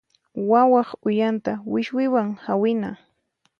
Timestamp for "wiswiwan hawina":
1.71-2.91